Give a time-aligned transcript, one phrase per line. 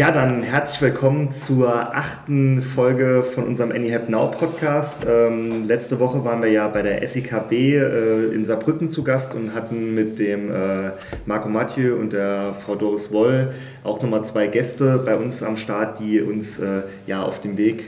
[0.00, 5.06] Ja, dann herzlich willkommen zur achten Folge von unserem AnyHelp Now Podcast.
[5.06, 9.52] Ähm, letzte Woche waren wir ja bei der SIKB äh, in Saarbrücken zu Gast und
[9.52, 10.92] hatten mit dem äh,
[11.26, 13.52] Marco Mathieu und der Frau Doris Woll
[13.84, 17.84] auch nochmal zwei Gäste bei uns am Start, die uns äh, ja auf dem Weg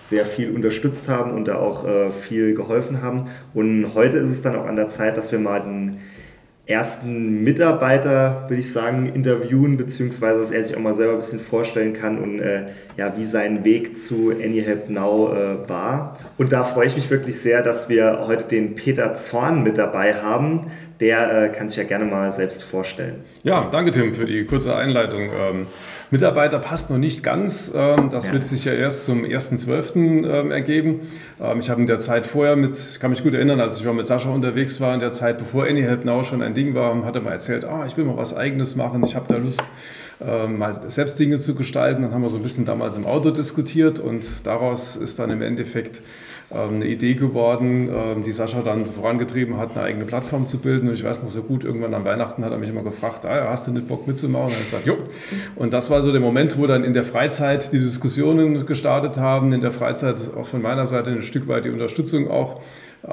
[0.00, 3.30] sehr viel unterstützt haben und da auch äh, viel geholfen haben.
[3.52, 5.98] Und heute ist es dann auch an der Zeit, dass wir mal den
[6.68, 11.40] ersten Mitarbeiter, würde ich sagen, interviewen, beziehungsweise dass er sich auch mal selber ein bisschen
[11.40, 12.66] vorstellen kann und äh,
[12.98, 16.18] ja, wie sein Weg zu AnyHelp Now äh, war.
[16.36, 20.14] Und da freue ich mich wirklich sehr, dass wir heute den Peter Zorn mit dabei
[20.14, 20.66] haben.
[21.00, 23.22] Der äh, kann sich ja gerne mal selbst vorstellen.
[23.44, 25.30] Ja, danke Tim für die kurze Einleitung.
[25.32, 25.66] Ähm,
[26.10, 27.72] Mitarbeiter passt noch nicht ganz.
[27.74, 28.32] Ähm, das ja.
[28.32, 30.28] wird sich ja erst zum 1.12.
[30.28, 31.02] Ähm, ergeben.
[31.40, 33.84] Ähm, ich habe in der Zeit vorher mit, ich kann mich gut erinnern, als ich
[33.84, 37.04] mal mit Sascha unterwegs war, in der Zeit, bevor AnyHelp Now schon ein Ding war,
[37.04, 39.62] hat er mal erzählt, ah, ich will mal was Eigenes machen, ich habe da Lust,
[40.20, 42.02] mal selbst Dinge zu gestalten.
[42.02, 45.42] Dann haben wir so ein bisschen damals im Auto diskutiert und daraus ist dann im
[45.42, 46.02] Endeffekt
[46.50, 50.88] ähm, eine Idee geworden, ähm, die Sascha dann vorangetrieben hat, eine eigene Plattform zu bilden.
[50.88, 53.48] Und ich weiß noch so gut, irgendwann an Weihnachten hat er mich immer gefragt, ah,
[53.50, 54.46] hast du nicht Bock mitzumachen?
[54.46, 54.96] Und ich gesagt, jo.
[55.56, 59.52] Und das war so der Moment, wo dann in der Freizeit die Diskussionen gestartet haben,
[59.52, 62.62] in der Freizeit auch von meiner Seite ein Stück weit die Unterstützung auch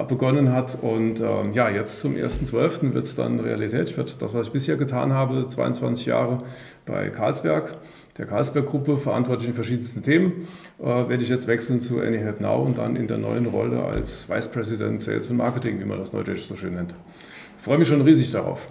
[0.08, 0.78] begonnen hat.
[0.82, 2.94] Und ähm, ja, jetzt zum 1.12.
[2.94, 3.90] wird es dann Realität.
[3.90, 6.44] Ich werde das, was ich bisher getan habe, 22 Jahre
[6.86, 7.78] bei Karlsberg
[8.18, 10.48] der Carlsberg-Gruppe, verantwortlich in verschiedensten Themen,
[10.80, 14.30] äh, werde ich jetzt wechseln zu AnyHelp Now und dann in der neuen Rolle als
[14.30, 16.96] Vice President Sales und Marketing, wie man das neudeutsch so schön nennt.
[17.58, 18.68] Ich freue mich schon riesig darauf.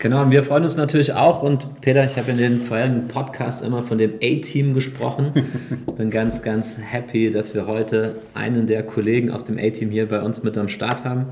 [0.00, 1.42] Genau, und wir freuen uns natürlich auch.
[1.42, 5.32] Und Peter, ich habe in den vorherigen Podcasts immer von dem A-Team gesprochen.
[5.98, 10.22] Bin ganz, ganz happy, dass wir heute einen der Kollegen aus dem A-Team hier bei
[10.22, 11.26] uns mit am Start haben.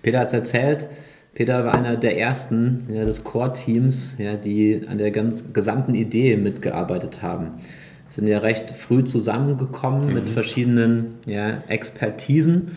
[0.00, 0.88] Peter hat es erzählt,
[1.34, 6.38] Peter war einer der ersten ja, des Core-Teams, ja, die an der ganz gesamten Idee
[6.38, 7.60] mitgearbeitet haben.
[8.08, 10.14] Sind ja recht früh zusammengekommen mhm.
[10.14, 12.70] mit verschiedenen ja, Expertisen.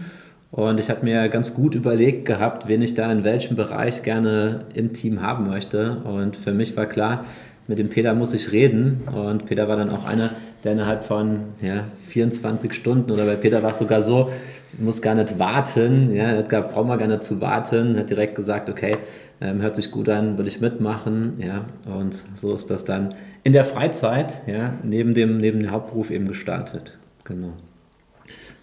[0.52, 4.66] Und ich habe mir ganz gut überlegt gehabt, wen ich da in welchem Bereich gerne
[4.74, 5.98] im Team haben möchte.
[6.04, 7.26] Und für mich war klar,
[7.68, 9.02] mit dem Peter muss ich reden.
[9.14, 10.32] Und Peter war dann auch einer,
[10.64, 14.32] der innerhalb von ja, 24 Stunden oder bei Peter war es sogar so,
[14.78, 18.10] muss gar nicht warten, ja, er hat gar, braucht man gar nicht zu warten, hat
[18.10, 18.98] direkt gesagt, okay,
[19.40, 23.10] ähm, hört sich gut an, würde ich mitmachen, ja, und so ist das dann
[23.44, 27.54] in der Freizeit, ja, neben dem, neben dem Hauptberuf eben gestartet, genau.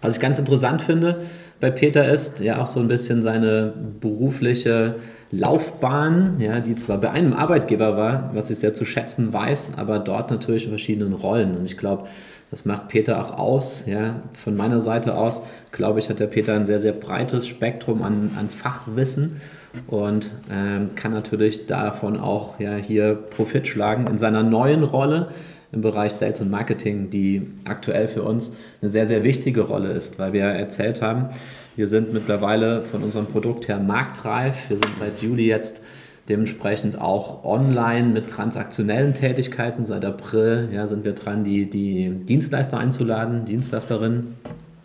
[0.02, 1.22] Was ich ganz interessant finde
[1.60, 4.96] bei Peter ist ja auch so ein bisschen seine berufliche
[5.30, 9.98] Laufbahn, ja, die zwar bei einem Arbeitgeber war, was ich sehr zu schätzen weiß, aber
[9.98, 12.06] dort natürlich in verschiedenen Rollen und ich glaube,
[12.54, 13.84] das macht Peter auch aus.
[13.86, 14.20] Ja.
[14.44, 15.42] Von meiner Seite aus,
[15.72, 19.40] glaube ich, hat der Peter ein sehr, sehr breites Spektrum an, an Fachwissen
[19.88, 25.30] und ähm, kann natürlich davon auch ja, hier Profit schlagen in seiner neuen Rolle
[25.74, 30.18] im Bereich Sales und Marketing, die aktuell für uns eine sehr, sehr wichtige Rolle ist,
[30.18, 31.30] weil wir erzählt haben,
[31.76, 34.70] wir sind mittlerweile von unserem Produkt her marktreif.
[34.70, 35.82] Wir sind seit Juli jetzt
[36.28, 39.84] Dementsprechend auch online mit transaktionellen Tätigkeiten.
[39.84, 44.34] Seit April ja, sind wir dran, die, die Dienstleister einzuladen, Dienstleisterinnen.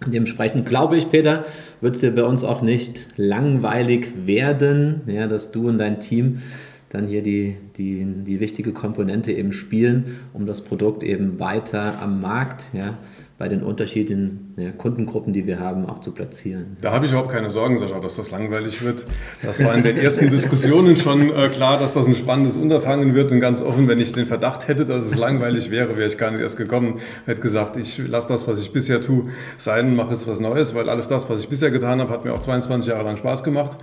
[0.05, 1.45] Dementsprechend glaube ich, Peter,
[1.79, 6.41] wird es dir bei uns auch nicht langweilig werden, ja, dass du und dein Team
[6.89, 12.19] dann hier die, die, die wichtige Komponente eben spielen, um das Produkt eben weiter am
[12.21, 12.97] Markt ja,
[13.37, 16.77] bei den unterschiedlichen ja, Kundengruppen, die wir haben, auch zu platzieren.
[16.81, 19.05] Da habe ich überhaupt keine Sorgen, Sascha, dass das langweilig wird.
[19.41, 23.31] Das war in den ersten Diskussionen schon äh, klar, dass das ein spannendes Unterfangen wird.
[23.31, 26.31] Und ganz offen, wenn ich den Verdacht hätte, dass es langweilig wäre, wäre ich gar
[26.31, 26.99] nicht erst gekommen.
[27.25, 30.75] Hätte gesagt, ich lasse das, was ich bisher tue, sein und mache jetzt was Neues,
[30.75, 33.43] weil alles das, was ich bisher getan habe, hat mir auch 22 Jahre lang Spaß
[33.43, 33.77] gemacht.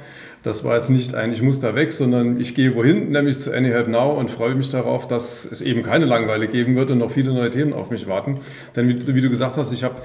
[0.47, 3.53] Das war jetzt nicht ein, ich muss da weg, sondern ich gehe wohin, nämlich zu
[3.53, 7.11] AnyHelp Now und freue mich darauf, dass es eben keine Langeweile geben wird und noch
[7.11, 8.39] viele neue Themen auf mich warten.
[8.77, 9.97] Denn wie, wie du gesagt hast, ich habe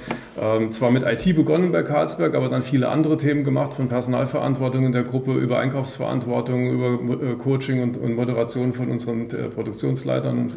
[0.42, 4.86] ähm, zwar mit IT begonnen bei Karlsberg, aber dann viele andere Themen gemacht, von Personalverantwortung
[4.86, 10.38] in der Gruppe über Einkaufsverantwortung, über äh, Coaching und, und, Moderation von unseren äh, Produktionsleitern
[10.38, 10.54] und,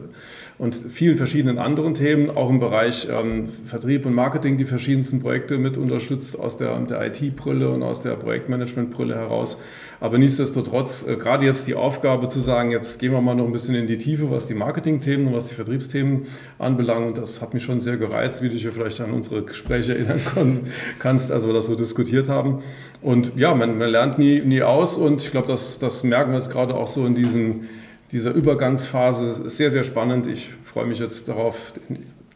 [0.59, 5.57] und, vielen verschiedenen anderen Themen, auch im Bereich ähm, Vertrieb und Marketing die verschiedensten Projekte
[5.57, 9.59] mit unterstützt aus der, der IT-Brille und aus der Projektmanagement-Brille heraus.
[10.05, 13.53] Aber nichtsdestotrotz, äh, gerade jetzt die Aufgabe zu sagen, jetzt gehen wir mal noch ein
[13.53, 16.27] bisschen in die Tiefe, was die Marketing-Themen und was die Vertriebsthemen
[16.59, 17.07] anbelangt.
[17.07, 19.97] Und das hat mich schon sehr gereizt, wie du dich ja vielleicht an unsere Gespräche
[19.97, 20.69] erinnern
[20.99, 22.63] kannst, als wir das so diskutiert haben.
[23.01, 26.39] Und ja, man, man lernt nie, nie aus und ich glaube, das, das merken wir
[26.39, 27.71] jetzt gerade auch so in diesen,
[28.13, 29.49] dieser Übergangsphase.
[29.49, 30.27] Sehr, sehr spannend.
[30.27, 31.57] Ich freue mich jetzt darauf,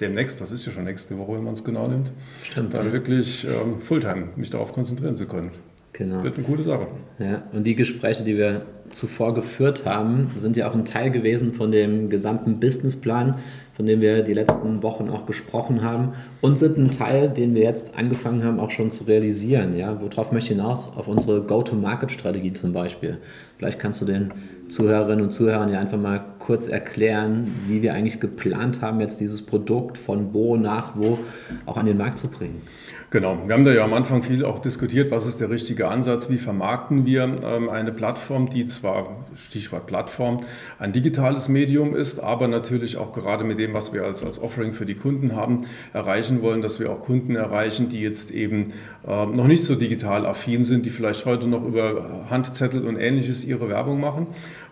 [0.01, 2.13] demnächst, das ist ja schon nächste Woche, wenn man es genau nimmt,
[2.45, 2.93] Stimmt, dann ja.
[2.95, 5.51] wirklich ähm, Fulltime mich darauf konzentrieren zu können.
[5.93, 6.23] Genau.
[6.23, 6.87] Wird eine gute Sache.
[7.19, 11.53] Ja, und die Gespräche, die wir zuvor geführt haben, sind ja auch ein Teil gewesen
[11.53, 13.37] von dem gesamten Businessplan,
[13.75, 17.63] von dem wir die letzten Wochen auch gesprochen haben und sind ein Teil, den wir
[17.63, 19.77] jetzt angefangen haben, auch schon zu realisieren.
[19.77, 20.01] Ja?
[20.01, 20.91] Worauf möchte ich hinaus?
[20.97, 23.19] Auf unsere Go-to-Market-Strategie zum Beispiel.
[23.57, 24.33] Vielleicht kannst du den
[24.69, 29.43] Zuhörerinnen und Zuhörern ja einfach mal kurz erklären, wie wir eigentlich geplant haben, jetzt dieses
[29.43, 31.19] Produkt von wo nach wo
[31.67, 32.63] auch an den Markt zu bringen.
[33.11, 36.29] Genau, wir haben da ja am Anfang viel auch diskutiert, was ist der richtige Ansatz,
[36.29, 40.41] wie vermarkten wir ähm, eine Plattform, die zwar, Stichwort Plattform,
[40.79, 44.75] ein digitales Medium ist, aber natürlich auch gerade mit dem, was wir als, als Offering
[44.75, 45.65] für die Kunden haben,
[45.95, 48.75] erreichen wollen, dass wir auch Kunden erreichen, die jetzt eben
[49.07, 53.43] äh, noch nicht so digital affin sind, die vielleicht heute noch über Handzettel und ähnliches
[53.43, 54.27] ihre Werbung machen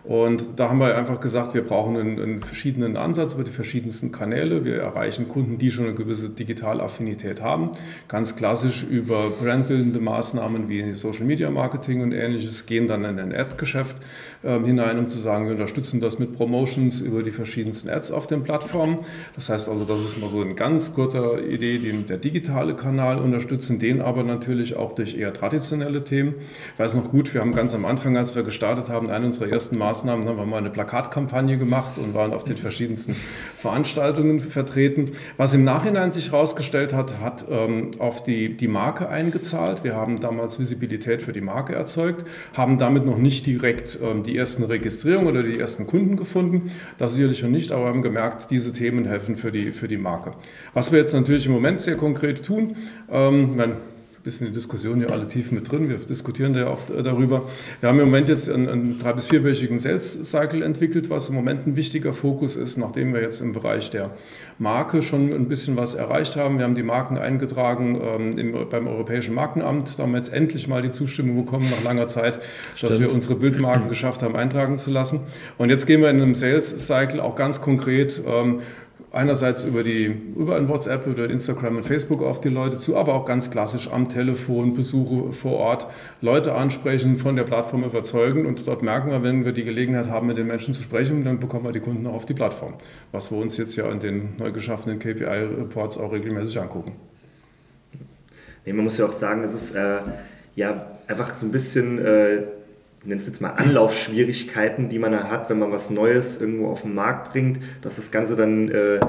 [0.07, 4.13] und da haben wir einfach gesagt, wir brauchen einen, einen, verschiedenen Ansatz über die verschiedensten
[4.13, 4.63] Kanäle.
[4.63, 7.71] Wir erreichen Kunden, die schon eine gewisse Digitalaffinität haben.
[8.07, 13.35] Ganz klassisch über brandbildende Maßnahmen wie Social Media Marketing und ähnliches, gehen dann in ein
[13.35, 13.97] Ad-Geschäft
[14.43, 18.27] äh, hinein, um zu sagen, wir unterstützen das mit Promotions über die verschiedensten Ads auf
[18.27, 18.99] den Plattformen.
[19.35, 23.19] Das heißt also, das ist mal so eine ganz kurze Idee, den, der digitale Kanal
[23.19, 26.35] unterstützen, den aber natürlich auch durch eher traditionelle Themen.
[26.73, 29.49] Ich weiß noch gut, wir haben ganz am Anfang, als wir gestartet haben, eine unserer
[29.49, 33.15] ersten Maßnahmen Maßnahmen haben wir mal eine Plakatkampagne gemacht und waren auf den verschiedensten
[33.57, 35.13] Veranstaltungen vertreten.
[35.37, 39.83] Was im Nachhinein sich herausgestellt hat, hat ähm, auf die, die Marke eingezahlt.
[39.83, 44.37] Wir haben damals Visibilität für die Marke erzeugt, haben damit noch nicht direkt ähm, die
[44.37, 46.71] ersten Registrierungen oder die ersten Kunden gefunden.
[46.99, 49.97] Das sicherlich noch nicht, aber wir haben gemerkt, diese Themen helfen für die, für die
[49.97, 50.33] Marke.
[50.75, 52.75] Was wir jetzt natürlich im Moment sehr konkret tun,
[53.09, 53.57] ähm,
[54.27, 55.87] bisschen die Diskussion hier alle tief mit drin.
[55.87, 57.45] Wir diskutieren da ja oft äh, darüber.
[57.79, 61.35] Wir haben im Moment jetzt einen, einen drei- bis vierwöchigen Sales Cycle entwickelt, was im
[61.35, 64.11] Moment ein wichtiger Fokus ist, nachdem wir jetzt im Bereich der
[64.59, 66.57] Marke schon ein bisschen was erreicht haben.
[66.57, 69.97] Wir haben die Marken eingetragen ähm, im, beim Europäischen Markenamt.
[69.97, 72.39] Da haben wir jetzt endlich mal die Zustimmung bekommen nach langer Zeit,
[72.75, 72.91] Stimmt.
[72.91, 75.21] dass wir unsere Bildmarken geschafft haben, eintragen zu lassen.
[75.57, 78.59] Und jetzt gehen wir in einem Sales Cycle auch ganz konkret ähm,
[79.11, 80.05] einerseits über, die,
[80.35, 83.89] über ein WhatsApp, über Instagram und Facebook auf die Leute zu, aber auch ganz klassisch
[83.91, 85.87] am Telefon, Besuche vor Ort,
[86.21, 90.27] Leute ansprechen, von der Plattform überzeugen und dort merken wir, wenn wir die Gelegenheit haben,
[90.27, 92.73] mit den Menschen zu sprechen, dann bekommen wir die Kunden auch auf die Plattform,
[93.11, 96.93] was wir uns jetzt ja in den neu geschaffenen KPI-Reports auch regelmäßig angucken.
[98.65, 99.99] Nee, man muss ja auch sagen, es ist äh,
[100.55, 102.03] ja einfach so ein bisschen...
[102.03, 102.56] Äh,
[103.03, 106.81] nenne es jetzt mal Anlaufschwierigkeiten, die man da hat, wenn man was Neues irgendwo auf
[106.81, 108.99] den Markt bringt, dass das Ganze dann äh,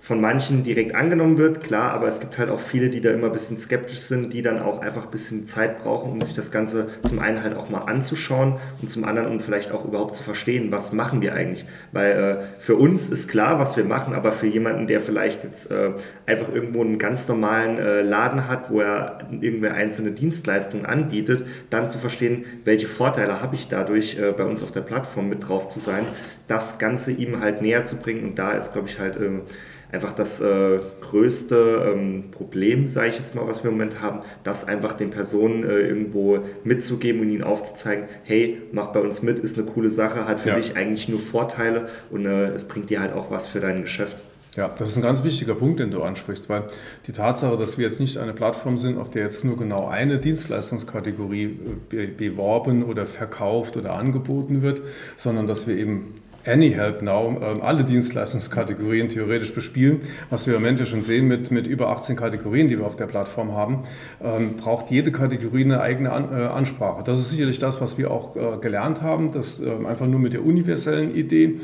[0.00, 3.26] von manchen direkt angenommen wird, klar, aber es gibt halt auch viele, die da immer
[3.26, 6.50] ein bisschen skeptisch sind, die dann auch einfach ein bisschen Zeit brauchen, um sich das
[6.50, 10.22] Ganze zum einen halt auch mal anzuschauen und zum anderen um vielleicht auch überhaupt zu
[10.22, 11.66] verstehen, was machen wir eigentlich.
[11.92, 15.70] Weil äh, für uns ist klar, was wir machen, aber für jemanden, der vielleicht jetzt
[15.70, 15.90] äh,
[16.26, 21.88] einfach irgendwo einen ganz normalen äh, Laden hat, wo er irgendwelche einzelne Dienstleistungen anbietet, dann
[21.88, 25.68] zu verstehen, welche Vorteile habe ich dadurch, äh, bei uns auf der Plattform mit drauf
[25.68, 26.04] zu sein,
[26.46, 29.42] das Ganze ihm halt näher zu bringen und da ist, glaube ich, halt ähm,
[29.90, 34.20] einfach das äh, größte ähm, Problem, sage ich jetzt mal, was wir im Moment haben,
[34.44, 39.38] das einfach den Personen äh, irgendwo mitzugeben und ihnen aufzuzeigen, hey, mach bei uns mit,
[39.38, 40.56] ist eine coole Sache, hat für ja.
[40.56, 44.16] dich eigentlich nur Vorteile und äh, es bringt dir halt auch was für dein Geschäft.
[44.56, 46.64] Ja, das ist ein ganz wichtiger Punkt, den du ansprichst, weil
[47.06, 50.18] die Tatsache, dass wir jetzt nicht eine Plattform sind, auf der jetzt nur genau eine
[50.18, 51.58] Dienstleistungskategorie
[51.92, 54.80] äh, beworben oder verkauft oder angeboten wird,
[55.16, 56.17] sondern dass wir eben
[56.48, 60.02] AnyHelp Now ähm, alle Dienstleistungskategorien theoretisch bespielen.
[60.30, 62.96] Was wir im Moment ja schon sehen mit, mit über 18 Kategorien, die wir auf
[62.96, 63.84] der Plattform haben,
[64.22, 67.02] ähm, braucht jede Kategorie eine eigene äh, Ansprache.
[67.04, 70.32] Das ist sicherlich das, was wir auch äh, gelernt haben, dass ähm, einfach nur mit
[70.32, 71.60] der universellen Idee,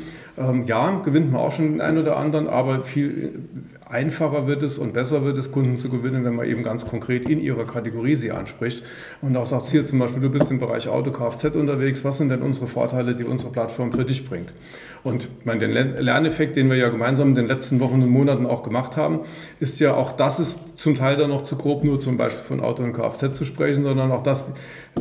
[0.65, 3.39] ja, gewinnt man auch schon den einen oder anderen, aber viel
[3.87, 7.29] einfacher wird es und besser wird es, Kunden zu gewinnen, wenn man eben ganz konkret
[7.29, 8.83] in ihrer Kategorie sie anspricht.
[9.21, 12.29] Und auch sagt, hier zum Beispiel, du bist im Bereich Auto, Kfz unterwegs, was sind
[12.29, 14.53] denn unsere Vorteile, die unsere Plattform für dich bringt?
[15.03, 18.63] Und meine, den Lerneffekt, den wir ja gemeinsam in den letzten Wochen und Monaten auch
[18.63, 19.19] gemacht haben,
[19.59, 22.59] ist ja auch, das ist zum Teil dann noch zu grob, nur zum Beispiel von
[22.59, 24.51] Auto und Kfz zu sprechen, sondern auch das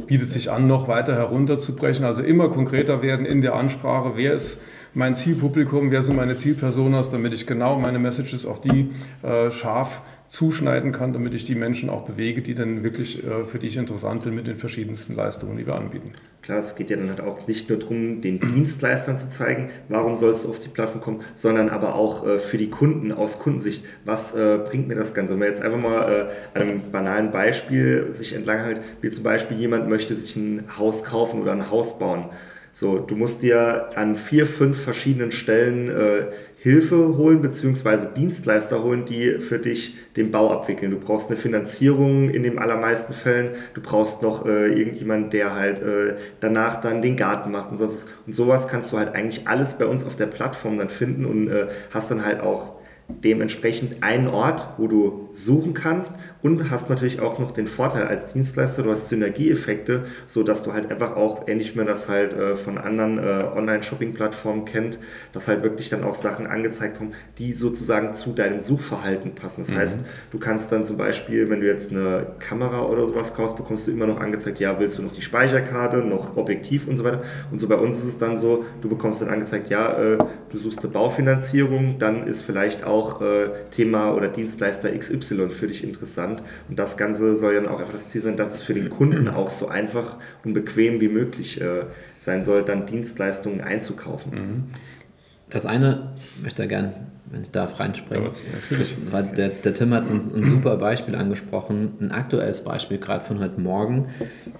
[0.06, 4.60] bietet sich an, noch weiter herunterzubrechen, also immer konkreter werden in der Ansprache, wer ist
[4.94, 8.90] mein Zielpublikum, wer sind meine Zielpersonas, damit ich genau meine Messages auf die
[9.22, 13.58] äh, scharf zuschneiden kann, damit ich die Menschen auch bewege, die dann wirklich äh, für
[13.58, 16.12] dich interessant sind mit den verschiedensten Leistungen, die wir anbieten.
[16.42, 20.16] Klar, es geht ja dann halt auch nicht nur darum, den Dienstleistern zu zeigen, warum
[20.16, 23.84] sollst du auf die Plattform kommen, sondern aber auch äh, für die Kunden aus Kundensicht,
[24.04, 25.32] was äh, bringt mir das Ganze?
[25.32, 29.24] Wenn man jetzt einfach mal äh, an einem banalen Beispiel sich entlang halt, wie zum
[29.24, 32.30] Beispiel jemand möchte sich ein Haus kaufen oder ein Haus bauen
[32.76, 36.24] So, du musst dir an vier, fünf verschiedenen Stellen äh,
[36.56, 38.08] Hilfe holen bzw.
[38.16, 40.90] Dienstleister holen, die für dich den Bau abwickeln.
[40.90, 43.50] Du brauchst eine Finanzierung in den allermeisten Fällen.
[43.74, 47.94] Du brauchst noch äh, irgendjemanden, der halt äh, danach dann den Garten macht und sonst
[47.94, 48.06] was.
[48.26, 51.46] Und sowas kannst du halt eigentlich alles bei uns auf der Plattform dann finden und
[51.46, 52.74] äh, hast dann halt auch
[53.06, 58.34] dementsprechend einen Ort, wo du suchen kannst und hast natürlich auch noch den Vorteil als
[58.34, 62.34] Dienstleister, du hast Synergieeffekte, so dass du halt einfach auch, ähnlich wie man das halt
[62.34, 64.98] äh, von anderen äh, Online-Shopping-Plattformen kennt,
[65.32, 69.62] dass halt wirklich dann auch Sachen angezeigt kommen, die sozusagen zu deinem Suchverhalten passen.
[69.62, 69.78] Das mhm.
[69.78, 70.00] heißt,
[70.32, 73.92] du kannst dann zum Beispiel, wenn du jetzt eine Kamera oder sowas kaufst, bekommst du
[73.92, 77.22] immer noch angezeigt, ja, willst du noch die Speicherkarte, noch Objektiv und so weiter.
[77.50, 80.18] Und so bei uns ist es dann so, du bekommst dann angezeigt, ja, äh,
[80.50, 85.82] du suchst eine Baufinanzierung, dann ist vielleicht auch äh, Thema oder Dienstleister XY für dich
[85.82, 86.33] interessant.
[86.68, 89.28] Und das Ganze soll dann auch einfach das Ziel sein, dass es für den Kunden
[89.28, 91.84] auch so einfach und bequem wie möglich äh,
[92.16, 94.32] sein soll, dann Dienstleistungen einzukaufen.
[94.32, 94.64] Mhm.
[95.50, 96.94] Das eine möchte ich gerne,
[97.30, 98.30] wenn ich darf, reinspringen.
[98.70, 98.78] Ja,
[99.10, 103.38] weil der, der, Tim hat ein, ein, super Beispiel angesprochen, ein aktuelles Beispiel gerade von
[103.40, 104.08] heute Morgen.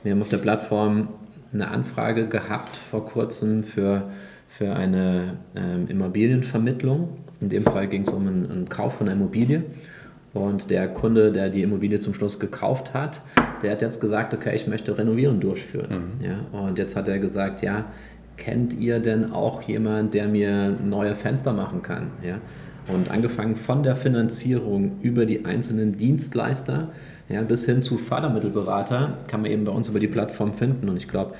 [0.03, 1.09] Wir haben auf der Plattform
[1.53, 4.11] eine Anfrage gehabt vor kurzem für,
[4.49, 7.17] für eine ähm, Immobilienvermittlung.
[7.41, 9.65] In dem Fall ging es um einen, einen Kauf von einer Immobilie.
[10.35, 13.23] Und der Kunde, der die Immobilie zum Schluss gekauft hat,
[13.63, 16.15] der hat jetzt gesagt, okay, ich möchte Renovieren durchführen.
[16.19, 16.25] Mhm.
[16.25, 17.87] Ja, und jetzt hat er gesagt, ja,
[18.37, 22.11] kennt ihr denn auch jemand, der mir neue Fenster machen kann?
[22.23, 22.41] Ja?
[22.93, 26.89] Und angefangen von der Finanzierung über die einzelnen Dienstleister
[27.29, 30.89] ja, bis hin zu Fördermittelberater kann man eben bei uns über die Plattform finden.
[30.89, 31.35] Und ich glaube,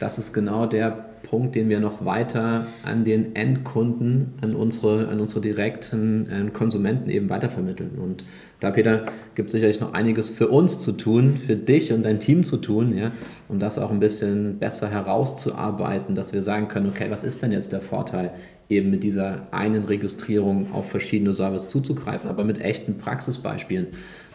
[0.00, 5.20] das ist genau der Punkt, den wir noch weiter an den Endkunden, an unsere, an
[5.20, 7.98] unsere direkten Konsumenten eben weitervermitteln.
[7.98, 8.24] Und
[8.60, 12.20] da, Peter, gibt es sicherlich noch einiges für uns zu tun, für dich und dein
[12.20, 13.12] Team zu tun, ja,
[13.48, 17.52] um das auch ein bisschen besser herauszuarbeiten, dass wir sagen können, okay, was ist denn
[17.52, 18.32] jetzt der Vorteil,
[18.68, 23.88] eben mit dieser einen Registrierung auf verschiedene Services zuzugreifen, aber mit echten Praxisbeispielen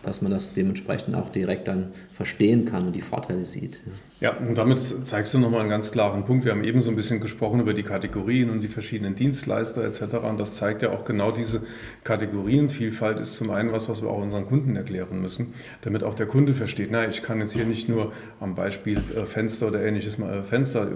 [0.04, 3.82] dass man das dementsprechend auch direkt dann verstehen kann und die Vorteile sieht.
[4.20, 6.46] Ja, und damit zeigst du nochmal einen ganz klaren Punkt.
[6.46, 10.16] Wir haben eben so ein bisschen gesprochen über die Kategorien und die verschiedenen Dienstleister etc.
[10.24, 11.62] Und das zeigt ja auch genau diese
[12.04, 16.28] Kategorienvielfalt ist zum einen was, was wir auch unseren Kunden erklären müssen, damit auch der
[16.28, 20.18] Kunde versteht, na, ich kann jetzt hier nicht nur am Beispiel äh, Fenster oder ähnliches
[20.18, 20.96] mal äh, Fenster äh,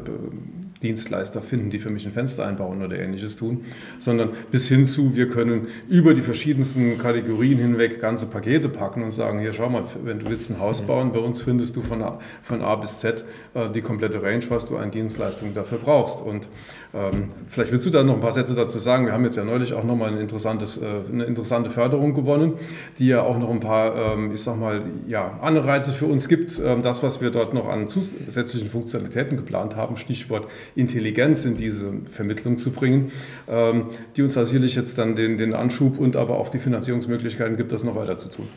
[0.83, 3.65] Dienstleister finden, die für mich ein Fenster einbauen oder ähnliches tun,
[3.99, 9.11] sondern bis hin zu, wir können über die verschiedensten Kategorien hinweg ganze Pakete packen und
[9.11, 12.01] sagen, hier schau mal, wenn du willst ein Haus bauen, bei uns findest du von
[12.01, 16.21] A, von A bis Z äh, die komplette Range, was du an Dienstleistungen dafür brauchst.
[16.21, 16.47] Und
[16.93, 19.05] ähm, vielleicht willst du da noch ein paar Sätze dazu sagen.
[19.05, 22.53] Wir haben jetzt ja neulich auch nochmal ein interessantes, äh, eine interessante Förderung gewonnen,
[22.99, 26.61] die ja auch noch ein paar, ähm, ich sag mal, ja, Anreize für uns gibt.
[26.63, 31.93] Ähm, das, was wir dort noch an zusätzlichen Funktionalitäten geplant haben, Stichwort Intelligenz in diese
[32.11, 33.11] Vermittlung zu bringen,
[33.47, 37.57] ähm, die uns da sicherlich jetzt dann den, den Anschub und aber auch die Finanzierungsmöglichkeiten
[37.57, 38.47] gibt, das noch weiter zu tun.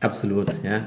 [0.00, 0.84] Absolut, ja.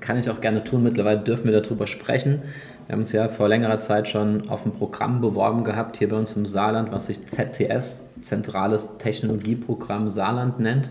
[0.00, 0.82] Kann ich auch gerne tun.
[0.82, 2.42] Mittlerweile dürfen wir darüber sprechen.
[2.86, 6.16] Wir haben uns ja vor längerer Zeit schon auf ein Programm beworben gehabt, hier bei
[6.16, 10.90] uns im Saarland, was sich ZTS, Zentrales Technologieprogramm Saarland nennt.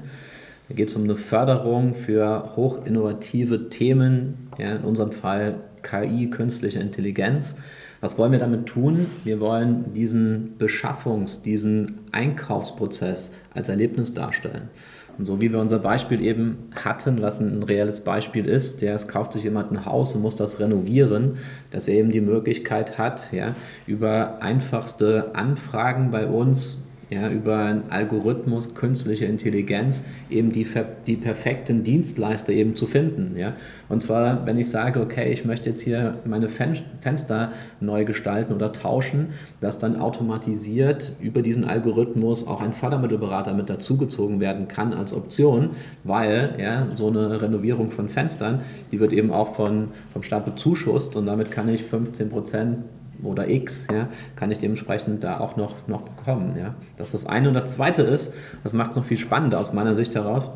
[0.67, 6.79] Da geht es um eine Förderung für hochinnovative Themen, ja, in unserem Fall KI, künstliche
[6.79, 7.57] Intelligenz.
[8.05, 9.07] Was wollen wir damit tun?
[9.23, 14.69] Wir wollen diesen Beschaffungs-, diesen Einkaufsprozess als Erlebnis darstellen.
[15.17, 19.07] Und so wie wir unser Beispiel eben hatten, was ein reelles Beispiel ist, der es
[19.07, 21.39] kauft sich jemand ein Haus und muss das renovieren,
[21.71, 23.55] dass er eben die Möglichkeit hat, ja,
[23.87, 30.67] über einfachste Anfragen bei uns ja, über einen Algorithmus, künstliche Intelligenz eben die,
[31.05, 33.37] die perfekten Dienstleister eben zu finden.
[33.37, 33.53] Ja?
[33.89, 38.53] Und zwar, wenn ich sage, okay, ich möchte jetzt hier meine Fen Fenster neu gestalten
[38.53, 39.27] oder tauschen,
[39.61, 45.71] dass dann automatisiert über diesen Algorithmus auch ein Fördermittelberater mit dazugezogen werden kann als Option,
[46.03, 51.15] weil ja, so eine Renovierung von Fenstern, die wird eben auch von, vom Staat bezuschusst
[51.15, 52.77] und damit kann ich 15 Prozent
[53.23, 56.55] oder X, ja, kann ich dementsprechend da auch noch, noch bekommen.
[56.57, 56.75] Ja.
[56.97, 57.47] Das ist das eine.
[57.47, 60.51] Und das zweite ist, das macht es noch viel spannender aus meiner Sicht heraus,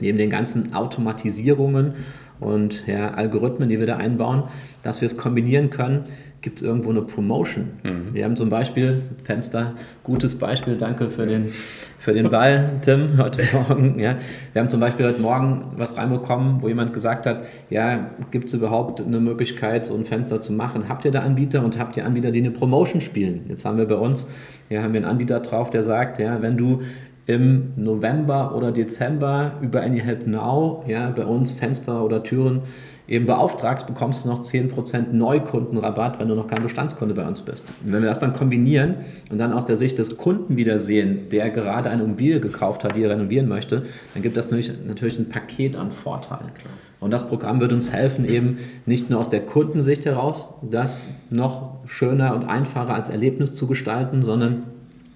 [0.00, 1.94] neben den ganzen Automatisierungen
[2.40, 4.44] und ja, Algorithmen, die wir da einbauen,
[4.82, 6.06] dass wir es kombinieren können,
[6.42, 7.68] gibt es irgendwo eine Promotion.
[7.82, 8.14] Mhm.
[8.14, 11.52] Wir haben zum Beispiel, Fenster, gutes Beispiel, danke für den,
[11.98, 13.98] für den Ball, Tim, heute Morgen.
[13.98, 14.16] Ja.
[14.52, 18.54] Wir haben zum Beispiel heute Morgen was reinbekommen, wo jemand gesagt hat, ja, gibt es
[18.54, 20.88] überhaupt eine Möglichkeit, so ein Fenster zu machen?
[20.88, 23.42] Habt ihr da Anbieter und habt ihr Anbieter, die eine Promotion spielen?
[23.48, 24.30] Jetzt haben wir bei uns,
[24.70, 26.80] ja, haben wir einen Anbieter drauf, der sagt, ja, wenn du
[27.26, 32.62] im November oder Dezember über AnyHelp Now, ja, bei uns Fenster oder Türen
[33.10, 37.66] eben beauftragst, bekommst du noch 10% Neukundenrabatt, wenn du noch kein Bestandskunde bei uns bist.
[37.84, 38.94] Und wenn wir das dann kombinieren
[39.30, 42.94] und dann aus der Sicht des Kunden wieder sehen, der gerade eine Immobilie gekauft hat,
[42.94, 43.84] die er renovieren möchte,
[44.14, 46.50] dann gibt das natürlich ein Paket an Vorteilen.
[47.00, 51.78] Und das Programm wird uns helfen, eben nicht nur aus der Kundensicht heraus, das noch
[51.86, 54.64] schöner und einfacher als Erlebnis zu gestalten, sondern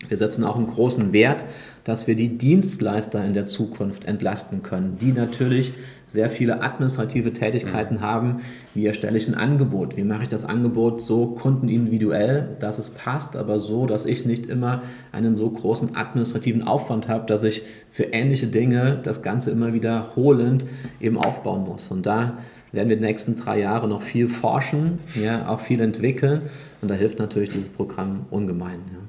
[0.09, 1.45] wir setzen auch einen großen Wert,
[1.85, 5.75] dass wir die Dienstleister in der Zukunft entlasten können, die natürlich
[6.07, 8.01] sehr viele administrative Tätigkeiten mhm.
[8.01, 8.41] haben.
[8.75, 9.97] Wie erstelle ich ein Angebot?
[9.97, 14.47] Wie mache ich das Angebot so kundenindividuell, dass es passt, aber so, dass ich nicht
[14.47, 19.73] immer einen so großen administrativen Aufwand habe, dass ich für ähnliche Dinge das Ganze immer
[19.73, 20.67] wiederholend
[21.01, 21.91] eben aufbauen muss.
[21.91, 22.39] Und da
[22.73, 26.43] werden wir die nächsten drei Jahre noch viel forschen, ja, auch viel entwickeln.
[26.83, 28.81] Und da hilft natürlich dieses Programm ungemein.
[28.93, 29.04] Ja.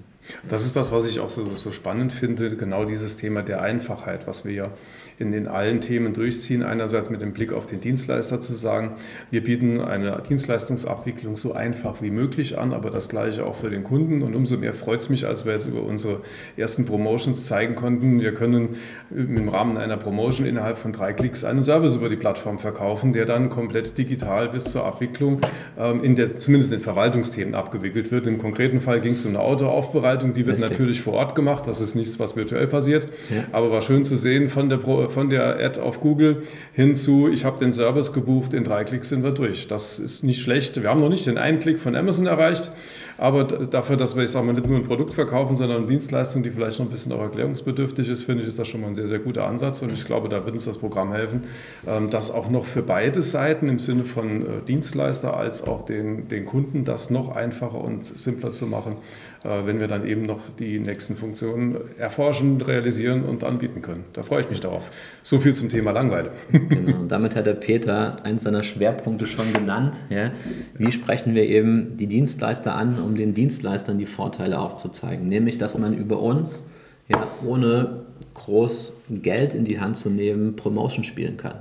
[0.50, 4.27] Das ist das, was ich auch so, so spannend finde, genau dieses Thema der Einfachheit,
[4.27, 4.72] was wir ja
[5.17, 6.63] in den allen Themen durchziehen.
[6.63, 8.96] Einerseits mit dem Blick auf den Dienstleister zu sagen,
[9.32, 13.84] wir bieten eine Dienstleistungsabwicklung so einfach wie möglich an, aber das gleiche auch für den
[13.84, 14.22] Kunden.
[14.24, 16.22] Und umso mehr freut es mich, als wir jetzt über unsere
[16.58, 18.75] ersten Promotions zeigen konnten, wir können
[19.15, 23.25] im Rahmen einer Promotion innerhalb von drei Klicks einen Service über die Plattform verkaufen, der
[23.25, 25.39] dann komplett digital bis zur Abwicklung
[25.77, 28.27] ähm, in der, zumindest in Verwaltungsthemen abgewickelt wird.
[28.27, 30.72] Im konkreten Fall ging es um eine Autoaufbereitung, die wird Richtig.
[30.72, 31.63] natürlich vor Ort gemacht.
[31.67, 33.07] Das ist nichts, was virtuell passiert.
[33.29, 33.43] Ja.
[33.51, 36.43] Aber war schön zu sehen von der Pro von der Ad auf Google
[36.74, 39.67] hin zu, ich habe den Service gebucht, in drei Klicks sind wir durch.
[39.67, 40.81] Das ist nicht schlecht.
[40.81, 42.72] Wir haben noch nicht den einen Klick von Amazon erreicht,
[43.17, 46.43] aber dafür, dass wir, ich sage mal, nicht nur ein Produkt verkaufen, sondern eine Dienstleistung,
[46.43, 48.95] die vielleicht noch ein bisschen auch erklärungsbedürftig ist, finde ich, ist das schon mal ein
[48.95, 49.81] sehr, sehr guter Ansatz.
[49.81, 51.43] Und ich glaube, da wird uns das Programm helfen,
[51.88, 56.27] ähm, das auch noch für beide Seiten im Sinne von äh, Dienstleister als auch den,
[56.27, 58.98] den Kunden das noch einfacher und simpler zu machen,
[59.46, 64.06] wenn wir dann eben noch die nächsten Funktionen erforschen, realisieren und anbieten können.
[64.14, 64.90] Da freue ich mich darauf.
[65.24, 66.32] So viel zum Thema Langweile.
[66.52, 69.98] Genau, und damit hat der Peter eins seiner Schwerpunkte schon genannt.
[70.10, 70.32] Ja.
[70.78, 75.28] Wie sprechen wir eben die Dienstleister an, um den Dienstleistern die Vorteile aufzuzeigen?
[75.28, 76.68] Nämlich, dass man über uns
[77.08, 81.56] ja, ohne groß Geld in die Hand zu nehmen Promotion spielen kann.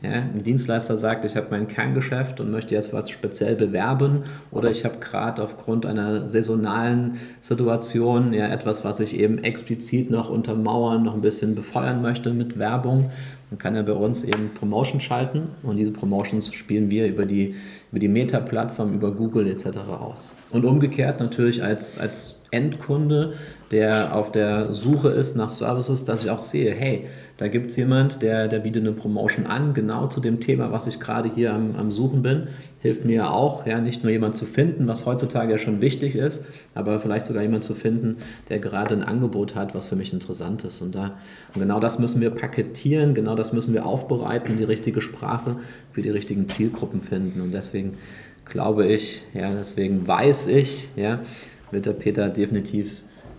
[0.00, 4.70] Ja, ein Dienstleister sagt, ich habe mein Kerngeschäft und möchte jetzt was speziell bewerben oder
[4.70, 11.02] ich habe gerade aufgrund einer saisonalen Situation ja etwas, was ich eben explizit noch untermauern,
[11.02, 13.10] noch ein bisschen befeuern möchte mit Werbung.
[13.50, 17.56] Dann kann er bei uns eben Promotion schalten und diese Promotions spielen wir über die,
[17.90, 19.78] über die Meta-Plattform, über Google etc.
[19.88, 20.36] aus.
[20.50, 23.34] Und umgekehrt natürlich als, als Endkunde,
[23.70, 27.06] der auf der Suche ist nach Services, dass ich auch sehe, hey,
[27.38, 30.88] da gibt es jemand, der, der bietet eine Promotion an, genau zu dem Thema, was
[30.88, 32.48] ich gerade hier am, am Suchen bin.
[32.80, 36.44] Hilft mir auch, ja, nicht nur jemand zu finden, was heutzutage ja schon wichtig ist,
[36.74, 38.16] aber vielleicht sogar jemand zu finden,
[38.48, 40.80] der gerade ein Angebot hat, was für mich interessant ist.
[40.80, 41.16] Und, da,
[41.54, 45.56] und genau das müssen wir paketieren, genau das müssen wir aufbereiten, die richtige Sprache
[45.92, 47.40] für die richtigen Zielgruppen finden.
[47.40, 47.77] Und deswegen
[48.44, 51.20] glaube ich, ja, deswegen weiß ich, ja,
[51.70, 52.90] wird der Peter definitiv,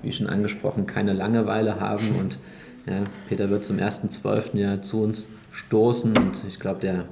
[0.01, 2.37] wie schon angesprochen, keine Langeweile haben und
[2.85, 4.57] ja, Peter wird zum 1.12.
[4.57, 7.05] ja zu uns stoßen und ich glaube, der,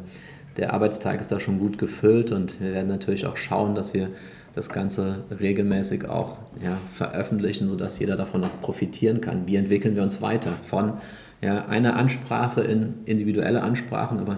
[0.58, 4.10] der Arbeitstag ist da schon gut gefüllt und wir werden natürlich auch schauen, dass wir
[4.56, 9.46] das Ganze regelmäßig auch ja, veröffentlichen, sodass jeder davon auch profitieren kann.
[9.46, 10.94] Wie entwickeln wir uns weiter von
[11.42, 14.38] ja, einer Ansprache in individuelle Ansprachen, aber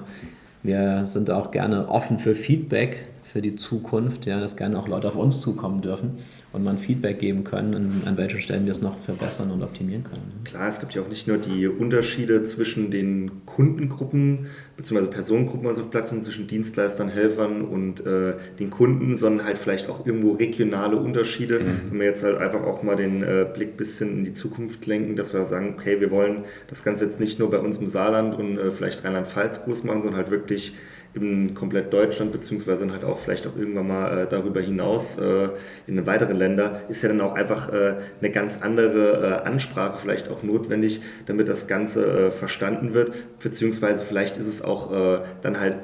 [0.63, 5.07] wir sind auch gerne offen für Feedback für die Zukunft, ja, dass gerne auch Leute
[5.07, 6.19] auf uns zukommen dürfen
[6.51, 10.03] und man Feedback geben können, an, an welchen Stellen wir es noch verbessern und optimieren
[10.03, 10.41] können.
[10.45, 15.07] Klar, es gibt ja auch nicht nur die Unterschiede zwischen den Kundengruppen bzw.
[15.07, 20.05] Personengruppen also auf Plattformen zwischen Dienstleistern, Helfern und äh, den Kunden, sondern halt vielleicht auch
[20.05, 21.59] irgendwo regionale Unterschiede.
[21.59, 21.91] Mhm.
[21.91, 24.85] Wenn wir jetzt halt einfach auch mal den äh, Blick ein bisschen in die Zukunft
[24.87, 27.87] lenken, dass wir sagen, okay, wir wollen das Ganze jetzt nicht nur bei uns im
[27.87, 30.73] Saarland und äh, vielleicht Rheinland-Pfalz groß machen, sondern halt wirklich
[31.13, 35.49] in komplett Deutschland, beziehungsweise dann halt auch vielleicht auch irgendwann mal äh, darüber hinaus äh,
[35.87, 40.29] in weitere Länder, ist ja dann auch einfach äh, eine ganz andere äh, Ansprache vielleicht
[40.29, 45.59] auch notwendig, damit das Ganze äh, verstanden wird, beziehungsweise vielleicht ist es auch äh, dann
[45.59, 45.77] halt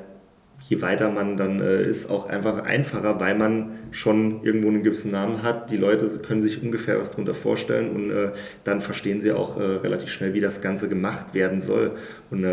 [0.68, 5.12] je weiter man dann äh, ist, auch einfach einfacher, weil man schon irgendwo einen gewissen
[5.12, 5.70] Namen hat.
[5.70, 8.32] Die Leute können sich ungefähr was darunter vorstellen und äh,
[8.64, 11.92] dann verstehen sie auch äh, relativ schnell, wie das Ganze gemacht werden soll.
[12.32, 12.46] Und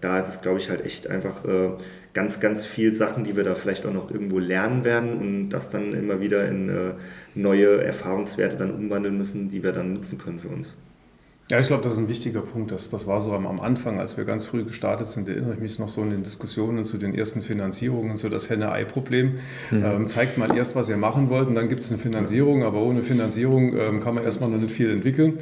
[0.00, 1.44] da ist es, glaube ich, halt echt einfach
[2.18, 5.70] ganz, ganz viel Sachen, die wir da vielleicht auch noch irgendwo lernen werden und das
[5.70, 6.94] dann immer wieder in äh,
[7.36, 10.76] neue Erfahrungswerte dann umwandeln müssen, die wir dann nutzen können für uns.
[11.50, 12.72] Ja, ich glaube, das ist ein wichtiger Punkt.
[12.72, 15.60] Das, das war so am, am, Anfang, als wir ganz früh gestartet sind, erinnere ich
[15.60, 19.38] mich noch so in den Diskussionen zu den ersten Finanzierungen, so das Henne-Ei-Problem.
[19.70, 19.84] Mhm.
[19.84, 22.82] Ähm, zeigt mal erst, was ihr machen wollt und dann gibt es eine Finanzierung, aber
[22.82, 25.38] ohne Finanzierung ähm, kann man erstmal noch nicht viel entwickeln.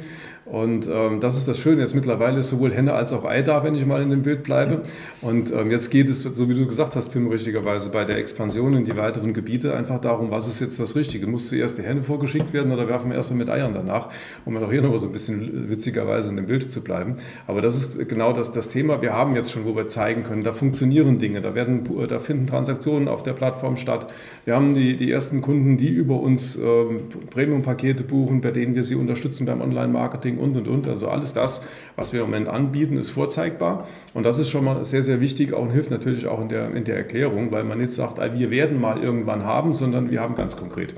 [0.49, 1.81] Und ähm, das ist das Schöne.
[1.81, 4.43] Jetzt mittlerweile ist sowohl Henne als auch Ei da, wenn ich mal in dem Bild
[4.43, 4.83] bleibe.
[5.21, 8.73] Und ähm, jetzt geht es, so wie du gesagt hast, Tim, richtigerweise bei der Expansion
[8.73, 11.27] in die weiteren Gebiete einfach darum, was ist jetzt das Richtige?
[11.27, 14.09] Muss zuerst die Henne vorgeschickt werden oder werfen wir erst mal mit Eiern danach?
[14.45, 17.15] Um auch hier nochmal so ein bisschen witzigerweise in dem Bild zu bleiben.
[17.47, 19.01] Aber das ist genau das, das Thema.
[19.01, 22.47] Wir haben jetzt schon, wo wir zeigen können, da funktionieren Dinge, da, werden, da finden
[22.47, 24.07] Transaktionen auf der Plattform statt.
[24.45, 28.83] Wir haben die, die ersten Kunden, die über uns ähm, Premium-Pakete buchen, bei denen wir
[28.83, 30.87] sie unterstützen beim Online-Marketing und, und, und.
[30.87, 31.63] Also alles das,
[31.95, 33.87] was wir im Moment anbieten, ist vorzeigbar.
[34.13, 36.73] Und das ist schon mal sehr, sehr wichtig auch und hilft natürlich auch in der,
[36.75, 40.35] in der Erklärung, weil man nicht sagt, wir werden mal irgendwann haben, sondern wir haben
[40.35, 40.93] ganz konkret.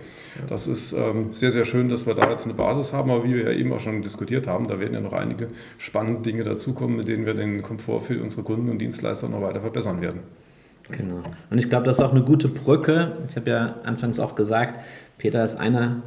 [0.48, 3.36] Das ist ähm, sehr, sehr schön, dass wir da jetzt eine Basis haben, aber wie
[3.36, 5.48] wir ja eben auch schon diskutiert haben, da werden ja noch einige
[5.78, 9.62] spannende Dinge dazukommen, mit denen wir den Komfort für unsere Kunden und Dienstleister noch weiter
[9.62, 10.22] verbessern werden.
[10.92, 11.22] Genau.
[11.50, 13.14] Und ich glaube, das ist auch eine gute Brücke.
[13.30, 14.80] Ich habe ja anfangs auch gesagt,
[15.18, 16.02] Peter ist einer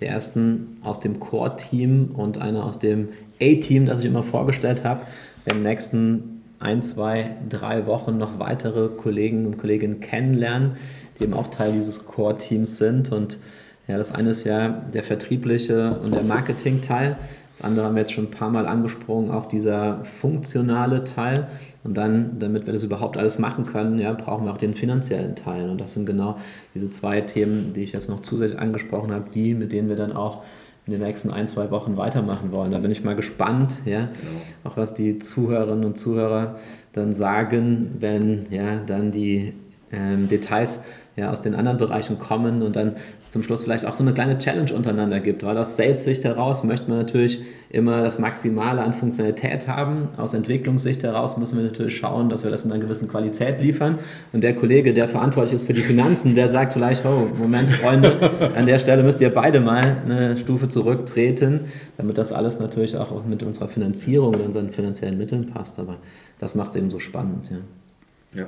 [0.00, 3.08] der ersten aus dem Core-Team und einer aus dem
[3.40, 5.00] A-Team, das ich immer vorgestellt habe.
[5.44, 10.72] Wir in den nächsten ein, zwei, drei Wochen noch weitere Kollegen und Kolleginnen kennenlernen,
[11.18, 13.12] die eben auch Teil dieses Core-Teams sind.
[13.12, 13.38] Und
[13.86, 17.16] ja, das eine ist ja der vertriebliche und der Marketing-Teil.
[17.58, 21.48] Das andere haben wir jetzt schon ein paar Mal angesprochen, auch dieser funktionale Teil.
[21.82, 25.34] Und dann, damit wir das überhaupt alles machen können, ja, brauchen wir auch den finanziellen
[25.34, 25.68] Teil.
[25.68, 26.38] Und das sind genau
[26.76, 30.12] diese zwei Themen, die ich jetzt noch zusätzlich angesprochen habe, die, mit denen wir dann
[30.12, 30.44] auch
[30.86, 32.70] in den nächsten ein, zwei Wochen weitermachen wollen.
[32.70, 34.40] Da bin ich mal gespannt, ja, genau.
[34.62, 36.60] auch was die Zuhörerinnen und Zuhörer
[36.92, 39.52] dann sagen, wenn ja, dann die
[39.90, 40.84] ähm, Details
[41.18, 42.96] ja, aus den anderen Bereichen kommen und dann
[43.28, 46.88] zum Schluss vielleicht auch so eine kleine Challenge untereinander gibt, weil aus Sales-Sicht heraus möchte
[46.88, 50.08] man natürlich immer das Maximale an Funktionalität haben.
[50.16, 53.98] Aus Entwicklungssicht heraus müssen wir natürlich schauen, dass wir das in einer gewissen Qualität liefern.
[54.32, 58.30] Und der Kollege, der verantwortlich ist für die Finanzen, der sagt vielleicht, oh, Moment, Freunde,
[58.54, 61.62] an der Stelle müsst ihr beide mal eine Stufe zurücktreten,
[61.96, 65.80] damit das alles natürlich auch mit unserer Finanzierung und unseren finanziellen Mitteln passt.
[65.80, 65.96] Aber
[66.38, 67.50] das macht es eben so spannend.
[67.50, 68.46] Ja, ja.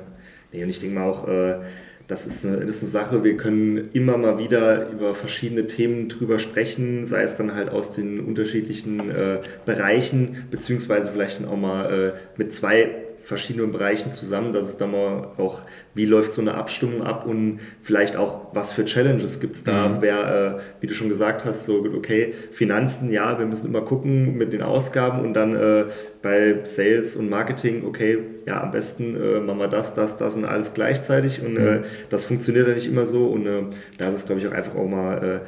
[0.53, 1.59] Nee, und ich denke mal auch, äh
[2.07, 6.09] das ist eine, das ist eine Sache, wir können immer mal wieder über verschiedene Themen
[6.09, 11.57] drüber sprechen, sei es dann halt aus den unterschiedlichen äh, Bereichen, beziehungsweise vielleicht dann auch
[11.57, 12.89] mal äh, mit zwei
[13.23, 15.61] verschiedenen Bereichen zusammen, dass es dann mal auch,
[15.93, 19.87] wie läuft so eine Abstimmung ab und vielleicht auch, was für Challenges gibt es da,
[19.87, 19.97] mhm.
[20.01, 24.37] wer, äh, wie du schon gesagt hast, so, okay, Finanzen, ja, wir müssen immer gucken
[24.37, 25.85] mit den Ausgaben und dann äh,
[26.21, 30.45] bei Sales und Marketing, okay, ja, am besten äh, machen wir das, das, das und
[30.45, 31.83] alles gleichzeitig und äh, mhm.
[32.09, 33.63] das funktioniert ja nicht immer so und äh,
[33.97, 35.39] da ist es, glaube ich, auch einfach auch mal äh,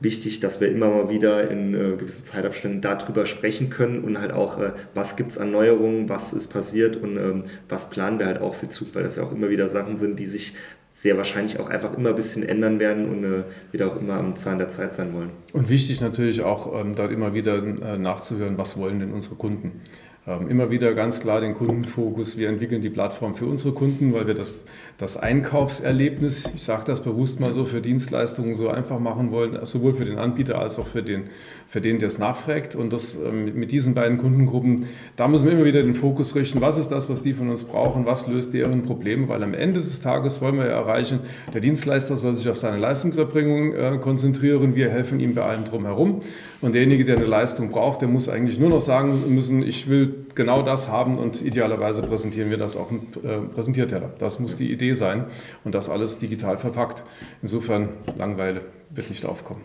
[0.00, 4.32] wichtig, dass wir immer mal wieder in äh, gewissen Zeitabständen darüber sprechen können und halt
[4.32, 8.26] auch, äh, was gibt es an Neuerungen, was ist passiert und ähm, was planen wir
[8.26, 10.54] halt auch für Zug, weil das ja auch immer wieder Sachen sind, die sich
[10.92, 14.34] sehr wahrscheinlich auch einfach immer ein bisschen ändern werden und äh, wieder auch immer am
[14.34, 15.30] Zahn der Zeit sein wollen.
[15.52, 19.82] Und wichtig natürlich auch, ähm, dort immer wieder äh, nachzuhören, was wollen denn unsere Kunden.
[20.28, 22.36] Ähm, immer wieder ganz klar den Kundenfokus.
[22.36, 24.64] Wir entwickeln die Plattform für unsere Kunden, weil wir das,
[24.98, 29.94] das Einkaufserlebnis, ich sage das bewusst mal so, für Dienstleistungen so einfach machen wollen, sowohl
[29.94, 31.30] für den Anbieter als auch für den,
[31.68, 32.76] für den, der es nachfragt.
[32.76, 36.60] Und das ähm, mit diesen beiden Kundengruppen, da müssen wir immer wieder den Fokus richten.
[36.60, 38.06] Was ist das, was die von uns brauchen?
[38.06, 39.28] Was löst deren Probleme?
[39.28, 41.20] Weil am Ende des Tages wollen wir ja erreichen,
[41.52, 44.76] der Dienstleister soll sich auf seine Leistungserbringung äh, konzentrieren.
[44.76, 46.22] Wir helfen ihm bei allem drumherum.
[46.62, 50.26] Und derjenige, der eine Leistung braucht, der muss eigentlich nur noch sagen müssen, ich will
[50.34, 54.10] genau das haben und idealerweise präsentieren wir das auf dem äh, Präsentierteller.
[54.18, 55.24] Das muss die Idee sein
[55.64, 57.02] und das alles digital verpackt.
[57.42, 59.62] Insofern Langweile wird nicht aufkommen.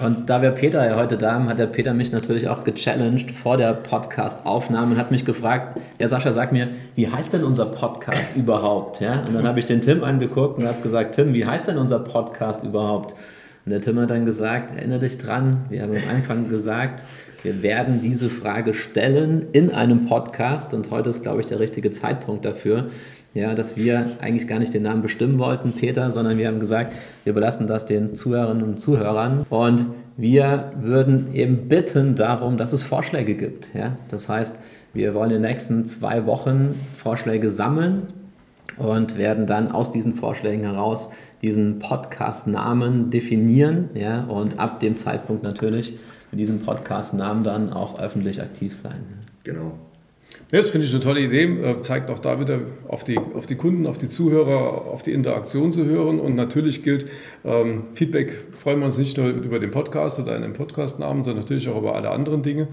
[0.00, 3.32] Und da wir Peter ja heute da haben, hat der Peter mich natürlich auch gechallenged
[3.32, 7.66] vor der Podcast-Aufnahme und hat mich gefragt, ja Sascha, sag mir, wie heißt denn unser
[7.66, 9.00] Podcast überhaupt?
[9.00, 9.22] Ja?
[9.26, 11.98] Und dann habe ich den Tim angeguckt und habe gesagt, Tim, wie heißt denn unser
[11.98, 13.14] Podcast überhaupt?
[13.66, 17.04] Und der Tim hat dann gesagt, erinnere dich dran, wir haben am Anfang gesagt,
[17.42, 21.90] wir werden diese Frage stellen in einem Podcast und heute ist, glaube ich, der richtige
[21.90, 22.86] Zeitpunkt dafür,
[23.34, 26.92] ja, dass wir eigentlich gar nicht den Namen bestimmen wollten, Peter, sondern wir haben gesagt,
[27.24, 32.82] wir belassen das den Zuhörerinnen und Zuhörern und wir würden eben bitten darum, dass es
[32.82, 33.74] Vorschläge gibt.
[33.74, 33.96] Ja?
[34.08, 34.60] Das heißt,
[34.92, 38.08] wir wollen in den nächsten zwei Wochen Vorschläge sammeln
[38.76, 41.10] und werden dann aus diesen Vorschlägen heraus
[41.42, 44.24] diesen Podcast-Namen definieren ja?
[44.24, 45.98] und ab dem Zeitpunkt natürlich
[46.32, 49.04] mit diesem Podcast-Namen dann auch öffentlich aktiv sein.
[49.44, 49.72] Genau.
[50.50, 52.58] Das finde ich eine tolle Idee, äh, zeigt auch da wieder
[52.88, 56.18] auf die, auf die Kunden, auf die Zuhörer, auf die Interaktion zu hören.
[56.18, 57.06] Und natürlich gilt,
[57.44, 61.68] ähm, Feedback freuen wir uns nicht nur über den Podcast oder einen Podcastnamen, sondern natürlich
[61.68, 62.66] auch über alle anderen Dinge.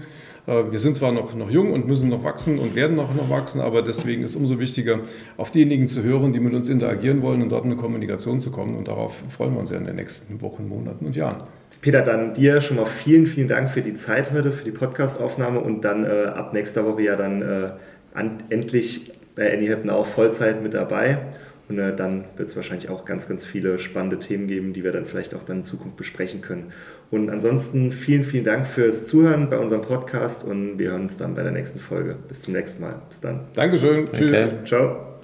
[0.48, 3.30] Äh, wir sind zwar noch, noch jung und müssen noch wachsen und werden noch, noch
[3.30, 4.98] wachsen, aber deswegen ist umso wichtiger,
[5.36, 8.50] auf diejenigen zu hören, die mit uns interagieren wollen und dort in eine Kommunikation zu
[8.50, 8.76] kommen.
[8.76, 11.44] Und darauf freuen wir uns ja in den nächsten Wochen, Monaten und Jahren.
[11.80, 15.60] Peter, dann dir schon mal vielen, vielen Dank für die Zeit heute, für die Podcastaufnahme
[15.60, 17.70] und dann äh, ab nächster Woche ja dann äh,
[18.14, 21.18] an, endlich bei Annie auch Vollzeit mit dabei.
[21.68, 24.92] Und äh, dann wird es wahrscheinlich auch ganz, ganz viele spannende Themen geben, die wir
[24.92, 26.72] dann vielleicht auch dann in Zukunft besprechen können.
[27.10, 31.34] Und ansonsten vielen, vielen Dank fürs Zuhören bei unserem Podcast und wir hören uns dann
[31.34, 32.16] bei der nächsten Folge.
[32.26, 33.00] Bis zum nächsten Mal.
[33.08, 33.40] Bis dann.
[33.54, 34.06] Dankeschön.
[34.06, 34.30] Tschüss.
[34.30, 34.48] Okay.
[34.64, 35.17] Ciao.